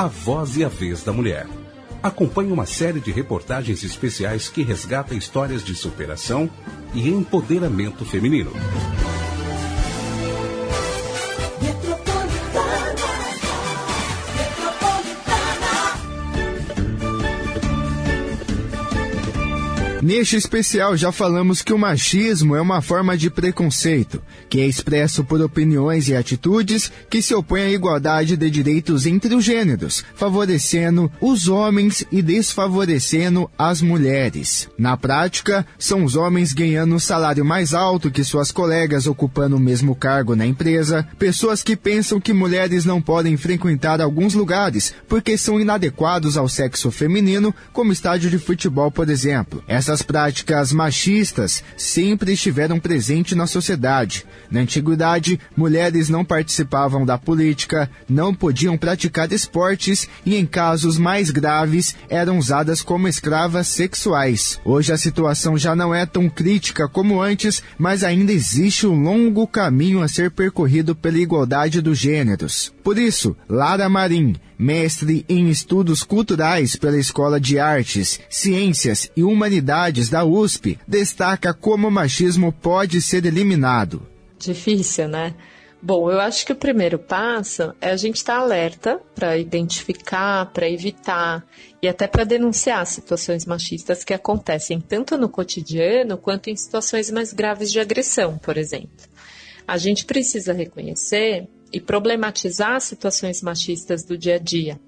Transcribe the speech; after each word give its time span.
A 0.00 0.06
Voz 0.06 0.56
e 0.56 0.64
a 0.64 0.68
Vez 0.70 1.02
da 1.02 1.12
Mulher. 1.12 1.46
Acompanhe 2.02 2.50
uma 2.50 2.64
série 2.64 3.00
de 3.00 3.12
reportagens 3.12 3.84
especiais 3.84 4.48
que 4.48 4.62
resgata 4.62 5.14
histórias 5.14 5.62
de 5.62 5.74
superação 5.74 6.48
e 6.94 7.10
empoderamento 7.10 8.06
feminino. 8.06 8.50
Neste 20.02 20.34
especial 20.34 20.96
já 20.96 21.12
falamos 21.12 21.60
que 21.60 21.74
o 21.74 21.78
machismo 21.78 22.56
é 22.56 22.60
uma 22.60 22.80
forma 22.80 23.18
de 23.18 23.28
preconceito, 23.28 24.22
que 24.48 24.58
é 24.58 24.66
expresso 24.66 25.22
por 25.22 25.42
opiniões 25.42 26.08
e 26.08 26.16
atitudes 26.16 26.90
que 27.10 27.20
se 27.20 27.34
opõem 27.34 27.64
à 27.64 27.70
igualdade 27.70 28.34
de 28.34 28.50
direitos 28.50 29.04
entre 29.04 29.34
os 29.34 29.44
gêneros, 29.44 30.02
favorecendo 30.14 31.12
os 31.20 31.48
homens 31.48 32.02
e 32.10 32.22
desfavorecendo 32.22 33.50
as 33.58 33.82
mulheres. 33.82 34.70
Na 34.78 34.96
prática, 34.96 35.66
são 35.78 36.02
os 36.02 36.16
homens 36.16 36.54
ganhando 36.54 36.94
um 36.94 36.98
salário 36.98 37.44
mais 37.44 37.74
alto 37.74 38.10
que 38.10 38.24
suas 38.24 38.50
colegas 38.50 39.06
ocupando 39.06 39.56
o 39.56 39.60
mesmo 39.60 39.94
cargo 39.94 40.34
na 40.34 40.46
empresa, 40.46 41.06
pessoas 41.18 41.62
que 41.62 41.76
pensam 41.76 42.18
que 42.18 42.32
mulheres 42.32 42.86
não 42.86 43.02
podem 43.02 43.36
frequentar 43.36 44.00
alguns 44.00 44.32
lugares 44.32 44.94
porque 45.06 45.36
são 45.36 45.60
inadequados 45.60 46.38
ao 46.38 46.48
sexo 46.48 46.90
feminino, 46.90 47.54
como 47.70 47.92
estádio 47.92 48.30
de 48.30 48.38
futebol, 48.38 48.90
por 48.90 49.10
exemplo. 49.10 49.62
Essa 49.68 49.89
essas 49.90 50.02
práticas 50.02 50.72
machistas 50.72 51.64
sempre 51.76 52.34
estiveram 52.34 52.78
presentes 52.78 53.36
na 53.36 53.44
sociedade. 53.44 54.24
Na 54.48 54.60
antiguidade, 54.60 55.40
mulheres 55.56 56.08
não 56.08 56.24
participavam 56.24 57.04
da 57.04 57.18
política, 57.18 57.90
não 58.08 58.32
podiam 58.32 58.78
praticar 58.78 59.32
esportes 59.32 60.08
e, 60.24 60.36
em 60.36 60.46
casos 60.46 60.96
mais 60.96 61.30
graves, 61.30 61.96
eram 62.08 62.38
usadas 62.38 62.82
como 62.82 63.08
escravas 63.08 63.66
sexuais. 63.66 64.60
Hoje 64.64 64.92
a 64.92 64.96
situação 64.96 65.58
já 65.58 65.74
não 65.74 65.92
é 65.92 66.06
tão 66.06 66.28
crítica 66.28 66.88
como 66.88 67.20
antes, 67.20 67.60
mas 67.76 68.04
ainda 68.04 68.32
existe 68.32 68.86
um 68.86 69.02
longo 69.02 69.44
caminho 69.44 70.02
a 70.02 70.08
ser 70.08 70.30
percorrido 70.30 70.94
pela 70.94 71.18
igualdade 71.18 71.80
dos 71.80 71.98
gêneros. 71.98 72.72
Por 72.84 72.96
isso, 72.96 73.36
Lara 73.48 73.88
Marim, 73.88 74.36
mestre 74.60 75.24
em 75.26 75.48
estudos 75.48 76.02
culturais 76.02 76.76
pela 76.76 76.98
Escola 76.98 77.40
de 77.40 77.58
Artes, 77.58 78.20
Ciências 78.28 79.10
e 79.16 79.22
Humanidades 79.22 79.70
da 80.10 80.24
USP, 80.24 80.78
destaca 80.86 81.54
como 81.54 81.88
o 81.88 81.90
machismo 81.90 82.52
pode 82.52 83.00
ser 83.00 83.24
eliminado. 83.24 84.02
Difícil, 84.38 85.08
né? 85.08 85.34
Bom, 85.82 86.10
eu 86.10 86.20
acho 86.20 86.44
que 86.44 86.52
o 86.52 86.56
primeiro 86.56 86.98
passo 86.98 87.74
é 87.80 87.90
a 87.90 87.96
gente 87.96 88.16
estar 88.16 88.34
tá 88.36 88.40
alerta 88.40 89.00
para 89.14 89.38
identificar, 89.38 90.44
para 90.52 90.68
evitar 90.68 91.46
e 91.80 91.88
até 91.88 92.06
para 92.06 92.24
denunciar 92.24 92.86
situações 92.86 93.46
machistas 93.46 94.04
que 94.04 94.12
acontecem 94.12 94.78
tanto 94.78 95.16
no 95.16 95.28
cotidiano 95.28 96.18
quanto 96.18 96.50
em 96.50 96.56
situações 96.56 97.10
mais 97.10 97.32
graves 97.32 97.72
de 97.72 97.80
agressão, 97.80 98.36
por 98.36 98.58
exemplo. 98.58 98.90
A 99.66 99.78
gente 99.78 100.04
precisa 100.04 100.52
reconhecer 100.52 101.48
e 101.72 101.80
problematizar 101.80 102.78
situações 102.80 103.40
machistas 103.40 104.04
do 104.04 104.18
dia 104.18 104.34
a 104.34 104.38
dia. 104.38 104.78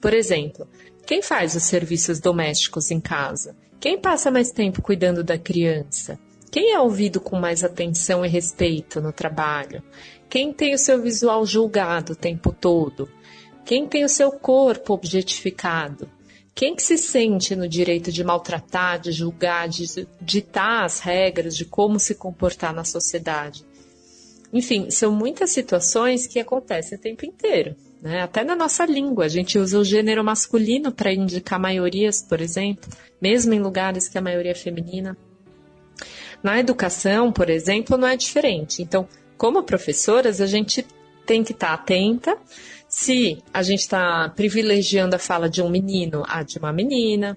Por 0.00 0.14
exemplo, 0.14 0.66
quem 1.08 1.22
faz 1.22 1.54
os 1.54 1.62
serviços 1.62 2.20
domésticos 2.20 2.90
em 2.90 3.00
casa? 3.00 3.56
Quem 3.80 3.98
passa 3.98 4.30
mais 4.30 4.50
tempo 4.50 4.82
cuidando 4.82 5.24
da 5.24 5.38
criança? 5.38 6.20
Quem 6.50 6.74
é 6.74 6.78
ouvido 6.78 7.18
com 7.18 7.40
mais 7.40 7.64
atenção 7.64 8.26
e 8.26 8.28
respeito 8.28 9.00
no 9.00 9.10
trabalho? 9.10 9.82
Quem 10.28 10.52
tem 10.52 10.74
o 10.74 10.78
seu 10.78 11.00
visual 11.00 11.46
julgado 11.46 12.12
o 12.12 12.14
tempo 12.14 12.52
todo? 12.52 13.08
Quem 13.64 13.88
tem 13.88 14.04
o 14.04 14.08
seu 14.08 14.30
corpo 14.32 14.92
objetificado? 14.92 16.10
Quem 16.54 16.76
que 16.76 16.82
se 16.82 16.98
sente 16.98 17.56
no 17.56 17.66
direito 17.66 18.12
de 18.12 18.22
maltratar, 18.22 19.00
de 19.00 19.10
julgar, 19.10 19.66
de 19.66 19.86
ditar 20.20 20.84
as 20.84 21.00
regras 21.00 21.56
de 21.56 21.64
como 21.64 21.98
se 21.98 22.16
comportar 22.16 22.74
na 22.74 22.84
sociedade? 22.84 23.64
Enfim, 24.52 24.90
são 24.90 25.10
muitas 25.10 25.52
situações 25.52 26.26
que 26.26 26.38
acontecem 26.38 26.98
o 26.98 27.00
tempo 27.00 27.24
inteiro. 27.24 27.74
Né? 28.00 28.22
Até 28.22 28.44
na 28.44 28.54
nossa 28.54 28.86
língua, 28.86 29.24
a 29.24 29.28
gente 29.28 29.58
usa 29.58 29.78
o 29.78 29.84
gênero 29.84 30.22
masculino 30.22 30.92
para 30.92 31.12
indicar 31.12 31.58
maiorias, 31.58 32.22
por 32.22 32.40
exemplo, 32.40 32.88
mesmo 33.20 33.52
em 33.52 33.60
lugares 33.60 34.08
que 34.08 34.18
a 34.18 34.22
maioria 34.22 34.52
é 34.52 34.54
feminina. 34.54 35.16
Na 36.42 36.58
educação, 36.58 37.32
por 37.32 37.50
exemplo, 37.50 37.96
não 37.96 38.06
é 38.06 38.16
diferente. 38.16 38.82
Então, 38.82 39.08
como 39.36 39.62
professoras, 39.64 40.40
a 40.40 40.46
gente 40.46 40.86
tem 41.26 41.42
que 41.42 41.52
estar 41.52 41.68
tá 41.68 41.74
atenta 41.74 42.38
se 42.88 43.42
a 43.52 43.62
gente 43.62 43.80
está 43.80 44.28
privilegiando 44.30 45.14
a 45.14 45.18
fala 45.18 45.48
de 45.48 45.60
um 45.60 45.68
menino 45.68 46.22
a 46.26 46.42
de 46.42 46.58
uma 46.58 46.72
menina, 46.72 47.36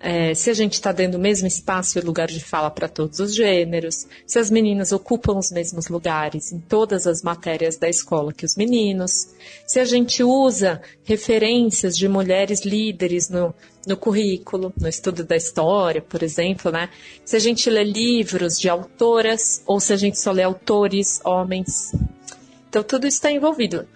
é, 0.00 0.32
se 0.32 0.48
a 0.48 0.54
gente 0.54 0.74
está 0.74 0.92
dando 0.92 1.16
o 1.16 1.18
mesmo 1.18 1.48
espaço 1.48 1.98
e 1.98 2.02
lugar 2.02 2.28
de 2.28 2.38
fala 2.38 2.70
para 2.70 2.88
todos 2.88 3.18
os 3.18 3.34
gêneros, 3.34 4.06
se 4.24 4.38
as 4.38 4.50
meninas 4.50 4.92
ocupam 4.92 5.36
os 5.36 5.50
mesmos 5.50 5.88
lugares 5.88 6.52
em 6.52 6.60
todas 6.60 7.06
as 7.06 7.22
matérias 7.22 7.76
da 7.76 7.88
escola 7.88 8.32
que 8.32 8.44
os 8.44 8.56
meninos, 8.56 9.28
se 9.66 9.80
a 9.80 9.84
gente 9.84 10.22
usa 10.22 10.80
referências 11.02 11.96
de 11.96 12.06
mulheres 12.06 12.64
líderes 12.64 13.28
no, 13.28 13.52
no 13.86 13.96
currículo, 13.96 14.72
no 14.80 14.88
estudo 14.88 15.24
da 15.24 15.36
história, 15.36 16.00
por 16.00 16.22
exemplo, 16.22 16.70
né? 16.70 16.90
Se 17.24 17.34
a 17.34 17.40
gente 17.40 17.68
lê 17.68 17.82
livros 17.82 18.58
de 18.58 18.68
autoras 18.68 19.62
ou 19.66 19.80
se 19.80 19.92
a 19.92 19.96
gente 19.96 20.18
só 20.18 20.30
lê 20.30 20.44
autores, 20.44 21.20
homens. 21.24 21.92
Então, 22.68 22.84
tudo 22.84 23.06
isso 23.06 23.16
está 23.16 23.32
envolvido. 23.32 23.86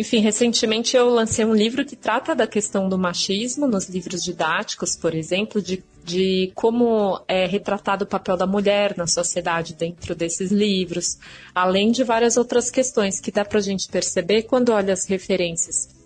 Enfim, 0.00 0.20
recentemente 0.20 0.96
eu 0.96 1.10
lancei 1.10 1.44
um 1.44 1.54
livro 1.54 1.84
que 1.84 1.94
trata 1.94 2.34
da 2.34 2.46
questão 2.46 2.88
do 2.88 2.96
machismo 2.96 3.68
nos 3.68 3.86
livros 3.86 4.24
didáticos, 4.24 4.96
por 4.96 5.14
exemplo, 5.14 5.60
de, 5.60 5.84
de 6.02 6.50
como 6.54 7.20
é 7.28 7.44
retratado 7.44 8.04
o 8.04 8.08
papel 8.08 8.34
da 8.34 8.46
mulher 8.46 8.96
na 8.96 9.06
sociedade 9.06 9.74
dentro 9.74 10.14
desses 10.14 10.50
livros, 10.50 11.18
além 11.54 11.90
de 11.92 12.02
várias 12.02 12.38
outras 12.38 12.70
questões 12.70 13.20
que 13.20 13.30
dá 13.30 13.44
para 13.44 13.58
a 13.58 13.62
gente 13.62 13.90
perceber 13.90 14.44
quando 14.44 14.72
olha 14.72 14.94
as 14.94 15.04
referências 15.04 15.99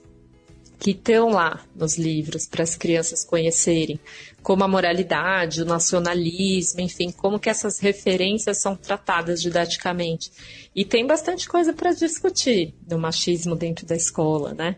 que 0.78 0.90
estão 0.90 1.30
lá 1.30 1.64
nos 1.74 1.96
livros 1.96 2.46
para 2.46 2.62
as 2.62 2.74
crianças 2.74 3.24
conhecerem, 3.24 3.98
como 4.42 4.64
a 4.64 4.68
moralidade, 4.68 5.62
o 5.62 5.64
nacionalismo, 5.64 6.80
enfim, 6.80 7.10
como 7.10 7.38
que 7.38 7.48
essas 7.48 7.78
referências 7.78 8.60
são 8.60 8.76
tratadas 8.76 9.40
didaticamente. 9.40 10.30
E 10.74 10.84
tem 10.84 11.06
bastante 11.06 11.48
coisa 11.48 11.72
para 11.72 11.92
discutir 11.92 12.74
do 12.82 12.98
machismo 12.98 13.56
dentro 13.56 13.86
da 13.86 13.96
escola, 13.96 14.52
né? 14.52 14.76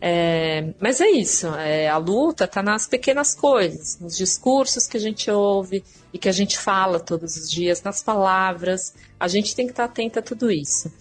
É, 0.00 0.74
mas 0.78 1.00
é 1.00 1.08
isso, 1.08 1.46
é, 1.54 1.88
a 1.88 1.96
luta 1.96 2.44
está 2.44 2.62
nas 2.62 2.86
pequenas 2.86 3.34
coisas, 3.34 3.98
nos 3.98 4.16
discursos 4.16 4.86
que 4.86 4.96
a 4.96 5.00
gente 5.00 5.30
ouve 5.30 5.82
e 6.12 6.18
que 6.18 6.28
a 6.28 6.32
gente 6.32 6.58
fala 6.58 7.00
todos 7.00 7.36
os 7.36 7.50
dias, 7.50 7.82
nas 7.82 8.02
palavras. 8.02 8.94
A 9.18 9.26
gente 9.26 9.56
tem 9.56 9.66
que 9.66 9.72
estar 9.72 9.86
tá 9.86 9.92
atenta 9.92 10.20
a 10.20 10.22
tudo 10.22 10.50
isso. 10.50 10.92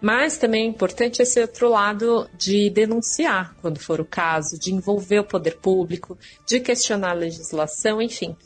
Mas 0.00 0.38
também 0.38 0.64
é 0.64 0.68
importante 0.68 1.20
esse 1.20 1.40
outro 1.40 1.68
lado 1.68 2.28
de 2.38 2.70
denunciar, 2.70 3.54
quando 3.60 3.80
for 3.80 4.00
o 4.00 4.04
caso, 4.04 4.58
de 4.58 4.72
envolver 4.72 5.18
o 5.18 5.24
poder 5.24 5.56
público, 5.56 6.16
de 6.46 6.60
questionar 6.60 7.10
a 7.10 7.14
legislação, 7.14 8.00
enfim. 8.00 8.36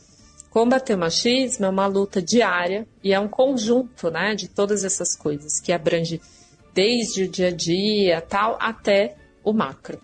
Combater 0.49 0.95
o 0.95 0.97
machismo 0.99 1.65
é 1.65 1.69
uma 1.69 1.85
luta 1.85 2.21
diária 2.21 2.87
e 3.03 3.13
é 3.13 3.19
um 3.19 3.27
conjunto 3.27 4.09
né, 4.09 4.35
de 4.35 4.47
todas 4.47 4.83
essas 4.83 5.15
coisas 5.15 5.59
que 5.59 5.71
abrange 5.71 6.19
desde 6.73 7.23
o 7.23 7.27
dia 7.27 7.47
a 7.47 7.51
dia 7.51 8.21
tal 8.21 8.57
até 8.59 9.15
o 9.43 9.53
macro. 9.53 9.99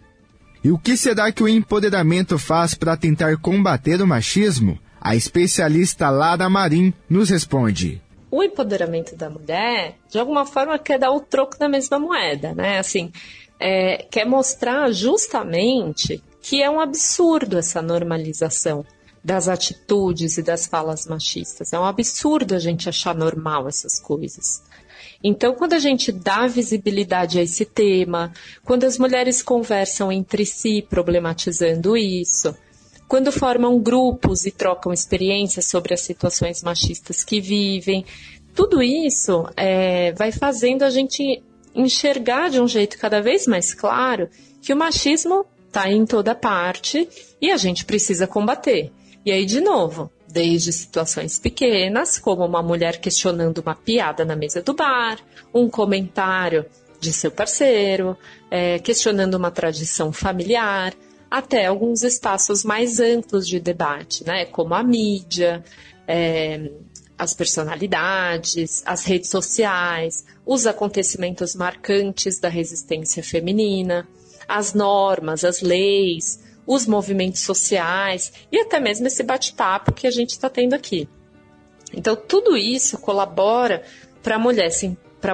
E 0.64 0.72
o 0.72 0.78
que 0.78 0.98
será 0.98 1.32
que 1.32 1.42
o 1.42 1.48
empoderamento 1.48 2.38
faz 2.38 2.74
para 2.74 2.98
tentar 2.98 3.38
combater 3.38 4.02
o 4.02 4.08
machismo? 4.08 4.78
A 5.02 5.16
especialista 5.16 6.10
Lara 6.10 6.50
Marim 6.50 6.94
nos 7.10 7.30
responde 7.30 8.02
o 8.32 8.44
empoderamento 8.44 9.16
da 9.16 9.30
mulher, 9.30 9.98
de 10.10 10.20
alguma 10.20 10.46
forma, 10.46 10.78
quer 10.78 11.00
dar 11.00 11.12
o 11.12 11.20
troco 11.20 11.58
da 11.58 11.68
mesma 11.68 12.00
moeda, 12.00 12.54
né? 12.54 12.80
Assim, 12.80 13.12
é, 13.60 14.06
quer 14.10 14.26
mostrar 14.26 14.92
justamente 14.92 16.24
que 16.42 16.62
é 16.62 16.70
um 16.70 16.80
absurdo 16.80 17.58
essa 17.58 17.82
normalização 17.82 18.86
das 19.24 19.48
atitudes 19.48 20.38
e 20.38 20.44
das 20.44 20.66
falas 20.66 21.06
machistas. 21.06 21.74
É 21.74 21.80
um 21.80 21.86
absurdo 21.86 22.56
a 22.56 22.60
gente 22.60 22.88
achar 22.88 23.14
normal 23.14 23.68
essas 23.68 24.00
coisas. 24.00 24.64
Então, 25.22 25.54
quando 25.54 25.74
a 25.74 25.80
gente 25.80 26.12
dá 26.12 26.48
visibilidade 26.48 27.40
a 27.40 27.44
esse 27.44 27.66
tema, 27.66 28.32
quando 28.64 28.86
as 28.86 28.98
mulheres 28.98 29.42
conversam 29.42 30.12
entre 30.12 30.46
si 30.46 30.82
problematizando 30.90 31.98
isso, 31.98 32.56
quando 33.10 33.32
formam 33.32 33.80
grupos 33.80 34.46
e 34.46 34.52
trocam 34.52 34.94
experiências 34.94 35.66
sobre 35.66 35.96
as 35.96 36.02
situações 36.02 36.62
machistas 36.62 37.24
que 37.24 37.42
vivem. 37.42 38.06
Tudo 38.54 38.84
isso 38.84 39.50
é, 39.58 40.12
vai 40.14 40.32
fazendo 40.32 40.84
a 40.84 40.92
gente 40.92 41.42
enxergar 41.74 42.50
de 42.50 42.62
um 42.62 42.68
jeito 42.68 43.00
cada 43.00 43.20
vez 43.20 43.48
mais 43.48 43.74
claro 43.74 44.30
que 44.62 44.72
o 44.72 44.78
machismo 44.78 45.44
está 45.66 45.90
em 45.90 46.06
toda 46.06 46.36
parte 46.36 47.10
e 47.42 47.52
a 47.52 47.58
gente 47.58 47.84
precisa 47.84 48.28
combater. 48.28 48.92
E 49.26 49.32
aí, 49.32 49.44
de 49.44 49.60
novo, 49.60 50.12
desde 50.28 50.72
situações 50.72 51.40
pequenas, 51.40 52.20
como 52.20 52.46
uma 52.46 52.62
mulher 52.62 53.00
questionando 53.00 53.58
uma 53.58 53.74
piada 53.74 54.24
na 54.24 54.36
mesa 54.36 54.62
do 54.62 54.76
bar, 54.76 55.18
um 55.52 55.68
comentário 55.68 56.64
de 57.00 57.12
seu 57.12 57.32
parceiro, 57.32 58.16
é, 58.52 58.78
questionando 58.78 59.34
uma 59.34 59.50
tradição 59.50 60.12
familiar, 60.12 60.94
até 61.30 61.66
alguns 61.66 62.04
espaços 62.04 62.64
mais 62.64 63.00
amplos 63.00 63.48
de 63.48 63.60
debate, 63.60 64.26
né, 64.26 64.46
como 64.46 64.74
a 64.74 64.84
mídia, 64.84 65.64
é, 66.08 66.72
as 67.18 67.34
personalidades, 67.34 68.82
as 68.86 69.04
redes 69.04 69.30
sociais, 69.30 70.26
os 70.46 70.66
acontecimentos 70.66 71.54
marcantes 71.54 72.40
da 72.40 72.48
resistência 72.48 73.22
feminina, 73.22 74.08
as 74.48 74.74
normas, 74.74 75.44
as 75.44 75.62
leis, 75.62 76.40
os 76.66 76.88
movimentos 76.88 77.42
sociais 77.42 78.32
e 78.52 78.60
até 78.60 78.80
mesmo 78.80 79.08
esse 79.08 79.22
bate-papo 79.22 79.92
que 79.92 80.08
a 80.08 80.12
gente 80.12 80.32
está 80.32 80.50
tendo 80.50 80.74
aqui. 80.74 81.10
Então, 81.94 82.16
tudo 82.16 82.56
isso 82.56 82.98
colabora 82.98 83.84
para 84.24 84.36
a 84.36 84.40
mulher, 84.40 84.70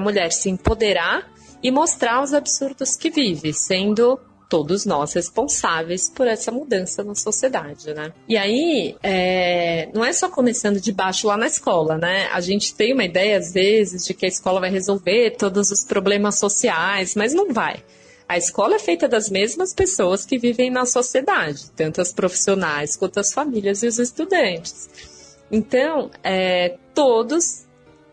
mulher 0.01 0.31
se 0.31 0.49
empoderar 0.49 1.31
e 1.61 1.71
mostrar 1.71 2.23
os 2.23 2.33
absurdos 2.33 2.95
que 2.95 3.09
vive, 3.09 3.53
sendo 3.53 4.19
todos 4.49 4.85
nós 4.85 5.13
responsáveis 5.13 6.09
por 6.09 6.27
essa 6.27 6.51
mudança 6.51 7.03
na 7.03 7.15
sociedade, 7.15 7.93
né? 7.93 8.13
E 8.27 8.37
aí, 8.37 8.95
é, 9.01 9.89
não 9.93 10.03
é 10.03 10.13
só 10.13 10.29
começando 10.29 10.79
de 10.79 10.91
baixo 10.91 11.27
lá 11.27 11.37
na 11.37 11.47
escola, 11.47 11.97
né? 11.97 12.27
A 12.31 12.41
gente 12.41 12.73
tem 12.73 12.93
uma 12.93 13.03
ideia, 13.03 13.37
às 13.37 13.53
vezes, 13.53 14.05
de 14.05 14.13
que 14.13 14.25
a 14.25 14.29
escola 14.29 14.59
vai 14.59 14.69
resolver 14.69 15.31
todos 15.37 15.71
os 15.71 15.83
problemas 15.83 16.39
sociais, 16.39 17.15
mas 17.15 17.33
não 17.33 17.51
vai. 17.51 17.83
A 18.27 18.37
escola 18.37 18.75
é 18.75 18.79
feita 18.79 19.07
das 19.07 19.29
mesmas 19.29 19.73
pessoas 19.73 20.25
que 20.25 20.39
vivem 20.39 20.71
na 20.71 20.85
sociedade, 20.85 21.69
tanto 21.75 22.01
as 22.01 22.11
profissionais 22.11 22.95
quanto 22.95 23.19
as 23.19 23.31
famílias 23.31 23.83
e 23.83 23.87
os 23.87 23.99
estudantes. 23.99 25.35
Então, 25.51 26.09
é, 26.23 26.77
todos 26.93 27.65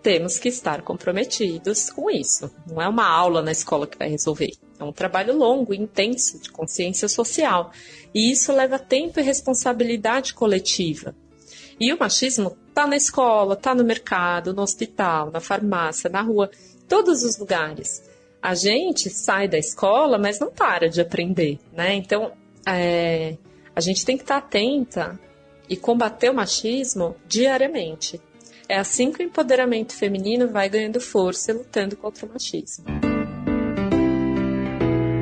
temos 0.03 0.39
que 0.39 0.49
estar 0.49 0.83
comprometidos 0.83 1.89
com 1.91 2.11
isso. 2.11 2.51
Não 2.67 2.83
é 2.83 2.89
uma 2.89 3.09
aula 3.09 3.41
na 3.41 3.53
escola 3.53 3.87
que 3.87 3.97
vai 3.97 4.09
resolver. 4.09 4.53
É 4.83 4.89
um 4.89 4.93
trabalho 4.93 5.37
longo 5.37 5.73
intenso 5.73 6.41
de 6.41 6.51
consciência 6.51 7.09
social. 7.09 7.71
E 8.15 8.31
isso 8.31 8.53
leva 8.53 8.79
tempo 8.79 9.21
e 9.21 9.23
responsabilidade 9.23 10.35
coletiva. 10.35 11.15
E 11.79 11.93
o 11.93 11.99
machismo 11.99 12.57
está 12.69 12.87
na 12.87 12.97
escola, 12.97 13.55
está 13.55 13.75
no 13.75 13.85
mercado, 13.85 14.53
no 14.53 14.63
hospital, 14.63 15.31
na 15.31 15.41
farmácia, 15.41 16.11
na 16.11 16.23
rua, 16.23 16.51
todos 16.89 17.23
os 17.23 17.39
lugares. 17.39 18.03
A 18.41 18.55
gente 18.55 19.09
sai 19.09 19.49
da 19.49 19.59
escola, 19.59 20.19
mas 20.19 20.39
não 20.39 20.51
para 20.51 20.89
de 20.89 21.01
aprender, 21.01 21.59
né? 21.73 21.95
Então, 21.95 22.33
é, 22.67 23.37
a 23.75 23.81
gente 23.81 24.05
tem 24.05 24.17
que 24.17 24.25
estar 24.25 24.41
tá 24.41 24.47
atenta 24.47 25.19
e 25.69 25.77
combater 25.77 26.31
o 26.31 26.35
machismo 26.35 27.17
diariamente. 27.27 28.21
É 28.69 28.79
assim 28.79 29.13
que 29.13 29.23
o 29.23 29.27
empoderamento 29.27 29.95
feminino 29.95 30.49
vai 30.49 30.69
ganhando 30.69 31.01
força 31.01 31.53
lutando 31.53 31.97
contra 31.97 32.27
o 32.27 32.29
machismo. 32.29 33.12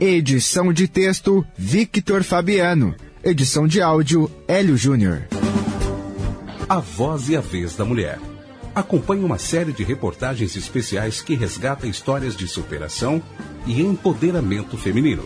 Edição 0.01 0.73
de 0.73 0.89
texto 0.89 1.47
Victor 1.59 2.25
Fabiano. 2.25 2.97
Edição 3.23 3.69
de 3.69 3.83
áudio 3.83 4.31
Hélio 4.49 4.75
Júnior. 4.75 5.25
A 6.67 6.81
voz 6.81 7.29
e 7.29 7.37
a 7.37 7.41
vez 7.43 7.77
da 7.77 7.85
mulher. 7.85 8.19
Acompanhe 8.75 9.23
uma 9.23 9.37
série 9.37 9.75
de 9.75 9.85
reportagens 9.85 10.57
especiais 10.57 11.21
que 11.21 11.35
resgata 11.35 11.87
histórias 11.87 12.35
de 12.35 12.49
superação 12.49 13.23
e 13.67 13.83
empoderamento 13.83 14.79
feminino. 14.79 15.23